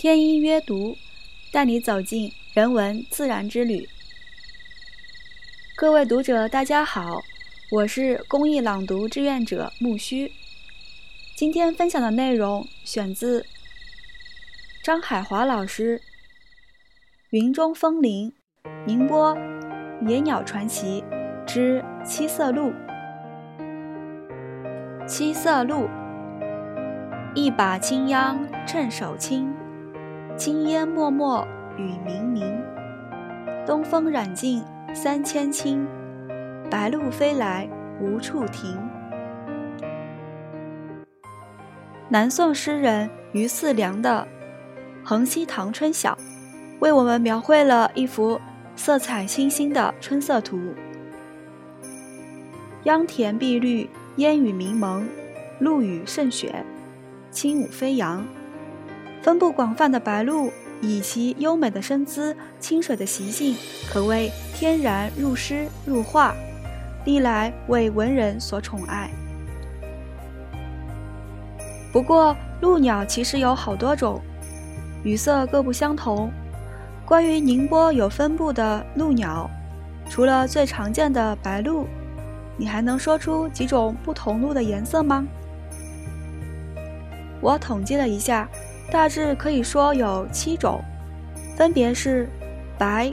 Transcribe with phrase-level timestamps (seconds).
[0.00, 0.96] 天一约读，
[1.52, 3.86] 带你走进人文自然之旅。
[5.76, 7.20] 各位读者，大家好，
[7.70, 10.32] 我是公益朗读志愿者木须。
[11.36, 13.44] 今天分享的内容选自
[14.82, 15.98] 张海华老师
[17.28, 18.32] 《云中风铃》
[18.86, 19.36] 宁波
[20.08, 21.04] 野鸟传奇
[21.46, 22.72] 之七色鹿。
[25.06, 25.90] 七色鹿，
[27.34, 29.54] 一把青秧趁手轻，
[30.40, 32.50] 青烟漠漠雨冥冥。
[33.66, 35.86] 东风染尽三千顷，
[36.70, 37.68] 白鹭飞来
[38.00, 38.74] 无处停。
[42.08, 44.26] 南宋诗人余四良的
[45.06, 46.14] 《横溪塘春晓》，
[46.78, 48.40] 为我们描绘了一幅
[48.74, 50.58] 色彩清新的春色图。
[52.84, 55.06] 秧田碧绿，烟雨迷蒙，
[55.58, 56.64] 露雨胜雪，
[57.30, 58.26] 轻舞飞扬。
[59.22, 63.54] 分布广泛的白鹭，以其优美的身姿、清水的习性，
[63.92, 66.34] 可谓天然入诗入画，
[67.04, 69.10] 历来为文人所宠爱。
[71.92, 74.20] 不过，鹭鸟其实有好多种，
[75.04, 76.30] 羽色各不相同。
[77.04, 79.50] 关于宁波有分布的鹭鸟，
[80.08, 81.86] 除了最常见的白鹭，
[82.56, 85.26] 你还能说出几种不同鹭的颜色吗？
[87.40, 88.48] 我统计了一下，
[88.90, 90.82] 大致可以说有七种，
[91.56, 92.28] 分别是
[92.76, 93.12] 白、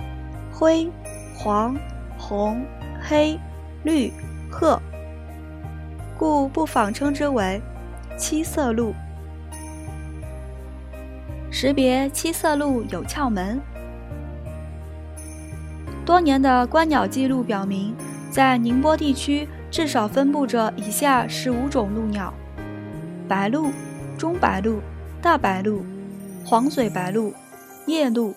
[0.51, 0.89] 灰、
[1.35, 1.77] 黄、
[2.17, 2.65] 红、
[2.99, 3.39] 黑、
[3.83, 4.11] 绿、
[4.49, 4.81] 褐，
[6.17, 7.61] 故不妨称之为。
[8.17, 8.95] 七色鹿，
[11.51, 13.61] 识别七色鹿有窍门。
[16.03, 17.93] 多年的观鸟记录表明，
[18.31, 22.33] 在宁波地区至少分布着以下十五种鹭鸟：
[23.27, 23.71] 白鹭、
[24.17, 24.81] 中白鹭、
[25.19, 25.83] 大白鹭、
[26.45, 27.33] 黄嘴白鹭、
[27.87, 28.35] 夜鹭、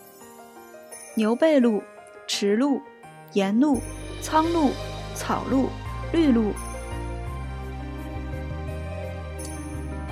[1.15, 1.83] 牛背鹭、
[2.27, 2.81] 池鹭、
[3.35, 3.79] 岩鹭、
[4.23, 4.71] 苍鹭、
[5.15, 5.69] 草鹭、
[6.11, 6.55] 绿鹭。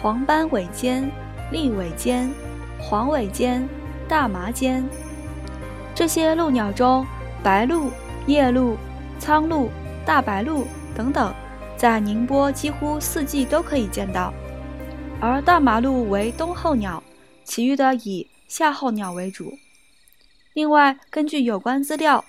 [0.03, 1.11] 黄斑尾尖、
[1.51, 2.31] 立尾尖、
[2.79, 3.67] 黄尾尖、
[4.07, 4.87] 大麻尖，
[5.95, 7.07] 这些鹭鸟中，
[7.43, 7.91] 白鹭、
[8.27, 8.77] 夜鹭、
[9.19, 9.71] 苍鹭、
[10.05, 11.35] 大白鹭等等，
[11.79, 14.33] 在宁波几乎四季都可以见到。
[15.21, 17.03] 而大麻鹿为冬候鸟，
[17.43, 19.59] 其余的以夏候鸟为主。
[20.53, 22.25] 另外，根据有关资料，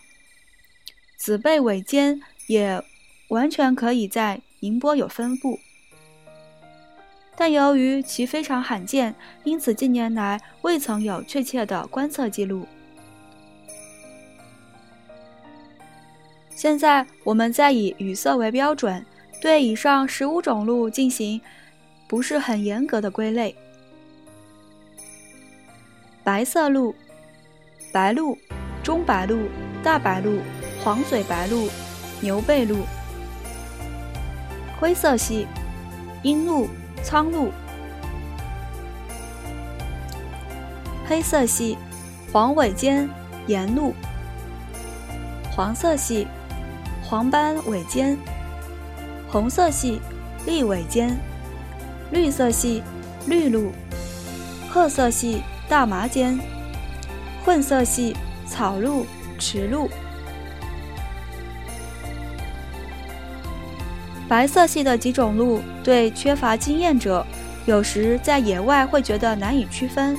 [1.15, 2.83] 紫背尾尖也
[3.27, 5.59] 完全可以在宁波有分布。
[7.35, 9.13] 但由于其非常罕见，
[9.43, 12.67] 因此近年来未曾有确切的观测记录。
[16.55, 19.05] 现在我们再以羽色为标准，
[19.39, 21.39] 对以上十五种鹿进行
[22.09, 23.55] 不是很严格的归类。
[26.23, 26.93] 白色鹿、
[27.93, 28.37] 白鹿、
[28.83, 29.47] 中白鹿、
[29.81, 30.41] 大白鹿、
[30.83, 31.69] 黄嘴白鹿、
[32.19, 32.79] 牛背鹿。
[34.77, 35.47] 灰色系，
[36.23, 36.67] 鹰鹿。
[37.01, 37.49] 苍鹭，
[41.07, 41.77] 黑色系
[42.29, 43.09] 黄尾尖
[43.47, 43.93] 岩鹿，
[45.49, 46.27] 黄色系
[47.01, 48.17] 黄斑尾尖，
[49.29, 50.01] 红色系
[50.45, 51.17] 立尾尖，
[52.11, 52.81] 绿色系
[53.27, 53.71] 绿鹭，
[54.69, 56.39] 褐色系大麻尖，
[57.43, 58.15] 混色系
[58.47, 59.05] 草鹿、
[59.37, 59.89] 池鹿。
[64.27, 67.25] 白色系的几种鹿，对缺乏经验者，
[67.65, 70.15] 有时在野外会觉得难以区分。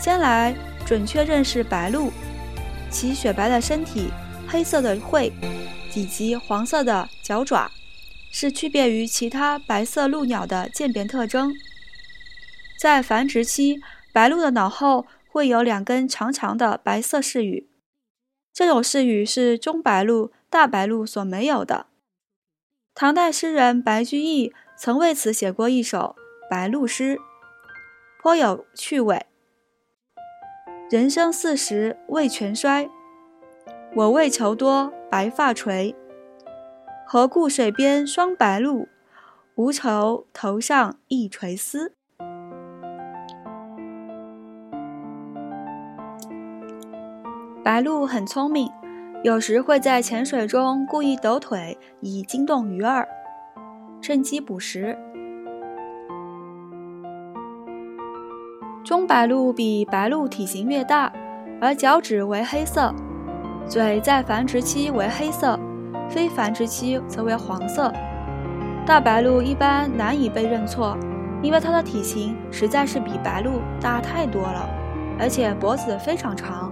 [0.00, 0.54] 先来
[0.86, 2.12] 准确认识白鹭，
[2.90, 4.10] 其雪白的身体、
[4.46, 5.32] 黑色的喙
[5.94, 7.68] 以及黄色的脚爪，
[8.40, 11.52] 是区别于其他白色鹭鸟的鉴别特征。
[12.80, 13.80] 在繁殖期，
[14.12, 17.68] 白鹭的脑后会有两根长长的白色饰羽，
[18.54, 21.86] 这种饰羽是中白鹭、大白鹭所没有的。
[22.94, 26.14] 唐代诗人白居易曾为此写过一首
[26.48, 27.16] 《白鹭诗》，
[28.22, 29.26] 颇有趣味。
[30.88, 32.88] 人生四十未全衰，
[33.96, 35.96] 我为求多白发垂。
[37.10, 38.86] 何故水边双白鹭，
[39.54, 41.94] 无愁头上一垂丝。
[47.64, 48.70] 白鹭很聪明。
[49.24, 53.08] 有时会在浅水中故意抖腿，以惊动鱼儿，
[54.02, 54.94] 趁机捕食。
[58.84, 61.10] 中白鹭比白鹭体型越大，
[61.58, 62.94] 而脚趾为黑色，
[63.66, 65.58] 嘴在繁殖期为黑色，
[66.08, 67.92] 非繁殖期则为黄色。
[68.86, 70.96] 大白鹭一般难以被认错，
[71.42, 74.68] 因为它的体型实在是比白鹭大太多了。
[75.20, 76.70] 而且脖子非常长，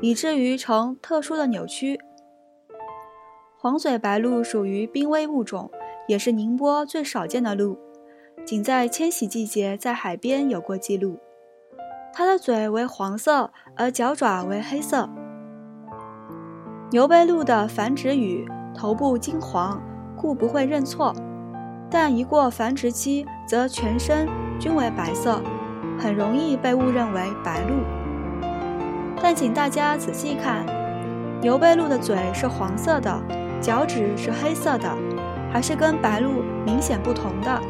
[0.00, 2.00] 以至于呈特殊的扭曲。
[3.56, 5.70] 黄嘴白鹭属于濒危物种，
[6.08, 7.78] 也是宁波最少见的鹭，
[8.44, 11.20] 仅在迁徙季节在海边有过记录。
[12.12, 15.08] 它的嘴为黄色，而脚爪为黑色。
[16.90, 19.80] 牛背鹭的繁殖羽头部金黄，
[20.14, 21.14] 故不会认错，
[21.90, 24.28] 但一过繁殖期，则全身
[24.60, 25.40] 均为白色，
[25.98, 27.82] 很容易被误认为白鹭。
[29.22, 30.66] 但请大家仔细看，
[31.40, 33.18] 牛背鹭的嘴是黄色的，
[33.62, 34.94] 脚趾是黑色的，
[35.50, 37.60] 还是跟白鹭明显不同的。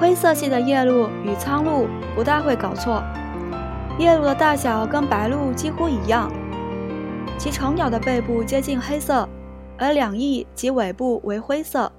[0.00, 1.86] 灰色系的夜鹭与苍鹭
[2.16, 3.02] 不大会搞错，
[3.98, 6.30] 夜鹭的大小跟白鹭几乎一样，
[7.38, 9.26] 其成鸟的背部接近黑色，
[9.78, 11.90] 而两翼及尾部为灰色，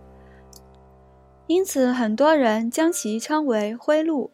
[1.47, 4.29] 因此很多人将其称为灰鹭。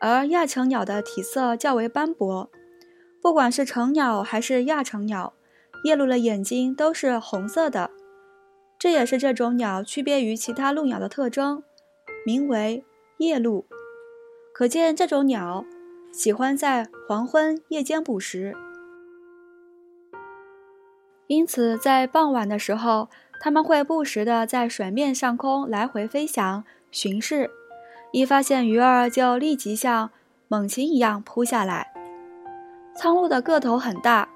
[0.00, 2.50] 而亚成鸟的体色较为斑驳，
[3.22, 5.32] 不管是成鸟还是亚成鸟，
[5.84, 7.90] 夜鹭的眼睛都是红色的，
[8.78, 11.62] 这也是这种鸟区别于其他鹭鸟的特征。
[12.26, 12.84] 名为
[13.18, 13.64] 夜鹭，
[14.52, 15.64] 可见这种鸟
[16.12, 18.54] 喜欢在黄昏夜间捕食，
[21.26, 23.08] 因此在傍晚的时候，
[23.40, 27.50] 它们会不时地在水面上空来回飞翔巡视，
[28.12, 30.10] 一发现鱼儿就立即像
[30.48, 31.94] 猛禽一样扑下来。
[32.94, 34.28] 苍鹭的个头很大，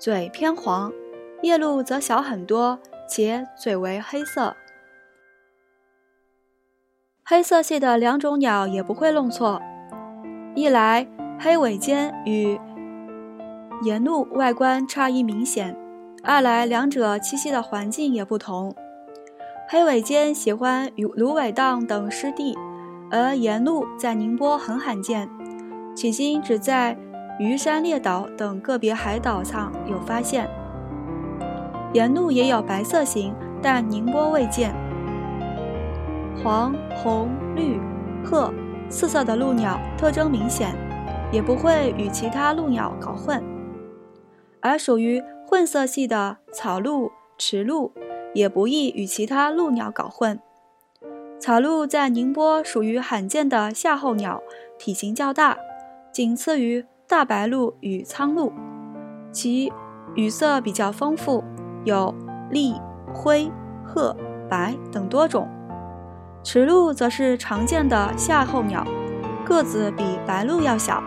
[0.00, 0.92] 嘴偏黄，
[1.42, 4.56] 夜鹭则小很多，且嘴为黑色。
[7.24, 9.62] 黑色系的两种鸟也不会弄错，
[10.56, 11.06] 一来
[11.42, 12.60] 黑尾尖与
[13.82, 15.74] 岩鹭外观差异明显，
[16.22, 18.74] 二来两者栖息的环境也不同。
[19.70, 22.54] 黑尾尖喜欢与芦苇荡等湿地，
[23.10, 25.30] 而岩鹭在宁波很罕见，
[25.96, 26.94] 迄今只在
[27.38, 30.46] 鱼山列岛等个别海岛上有发现。
[31.94, 34.74] 岩鹭也有白色型，但宁波未见。
[36.44, 37.80] 黄、红、绿、
[38.22, 38.52] 褐
[38.90, 40.74] 四色的鹭鸟特征明显，
[41.32, 43.42] 也不会与其他鹭鸟搞混。
[44.60, 47.92] 而属于混色系的草鹭、池鹭
[48.34, 50.38] 也不易与其他鹭鸟搞混。
[51.38, 54.42] 草鹭在宁波属于罕见的夏候鸟，
[54.78, 55.56] 体型较大，
[56.12, 58.52] 仅次于大白鹭与苍鹭，
[59.32, 59.72] 其
[60.14, 61.42] 羽色比较丰富，
[61.84, 62.14] 有
[62.50, 62.74] 栗、
[63.14, 63.50] 灰、
[63.84, 64.14] 褐、
[64.50, 65.48] 白等多种。
[66.42, 68.86] 池鹭则是常见的夏候鸟，
[69.44, 71.02] 个子比白鹭要小。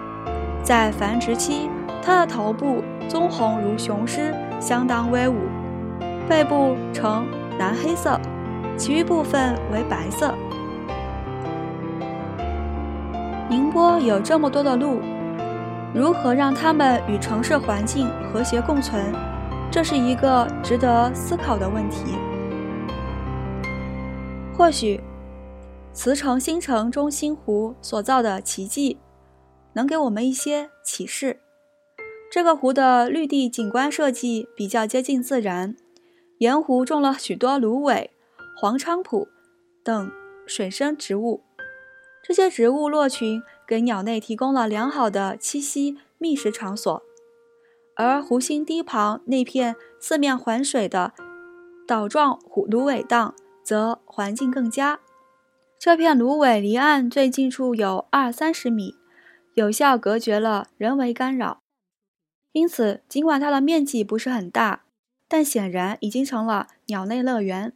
[0.64, 1.70] 在繁殖期，
[2.02, 5.36] 它的头部棕红如雄狮，相当威武，
[6.30, 7.28] 背部呈
[7.60, 8.18] 蓝黑色，
[8.78, 10.34] 其余部分为白色。
[13.50, 15.02] 宁波有这么多的鹿，
[15.94, 19.14] 如何让它们与城市环境和谐共存？
[19.70, 22.16] 这是一个值得思考的问题。
[24.58, 25.02] 或许。
[25.96, 28.98] 慈城新城中心湖所造的奇迹，
[29.74, 31.40] 能给我们一些启示。
[32.32, 35.76] 这个湖的绿地景观设计比较接近自然，
[36.40, 38.10] 沿湖种了许多芦苇、
[38.60, 39.28] 黄菖蒲
[39.84, 40.12] 等
[40.48, 41.44] 水生植物，
[42.24, 47.04] 这些植物落群给鸟类提供了良好的栖息觅食场所。
[47.96, 51.14] 而湖心堤旁那片四面环水的
[51.88, 55.00] 岛状芦苇荡，则环境更佳。
[55.78, 58.96] 这片芦苇离岸最近处有二三十米，
[59.54, 61.60] 有效隔绝了人为干扰。
[62.52, 64.82] 因此，尽管它的面积不是很大，
[65.28, 67.74] 但显然已经成了鸟类乐园。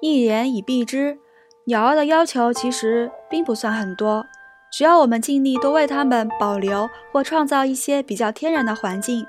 [0.00, 1.18] 一言以蔽之，
[1.66, 4.26] 鸟儿的要求其实并不算很多，
[4.72, 9.26] 只要我们尽力多为它们保留或创造一些比较天然的环境，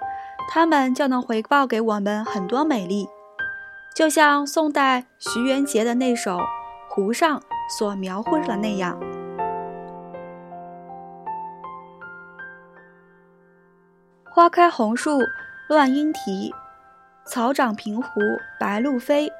[0.49, 3.07] 它们就能回报给我们很多美丽。
[3.95, 6.37] 就像宋代徐元杰的那首
[6.89, 7.39] 《湖上》。
[7.77, 8.99] 所描绘的那样，
[14.31, 15.19] 花开红树
[15.67, 16.53] 乱莺啼，
[17.25, 18.21] 草长平湖
[18.59, 19.31] 白鹭飞。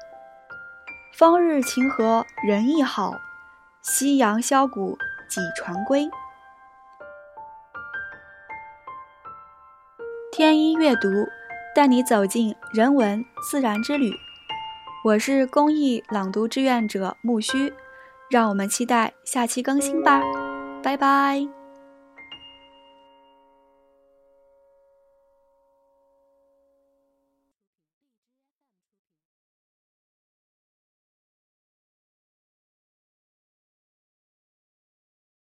[1.16, 3.14] 风日晴和人亦好，
[3.82, 6.08] 夕阳箫鼓几船归。
[10.32, 11.08] 天一阅读，
[11.74, 14.12] 带你走进人文自然之旅。
[15.04, 17.72] 我是公益朗读志愿者木须。
[18.28, 20.22] 让我们期待下期更新吧，
[20.84, 21.59] 拜拜。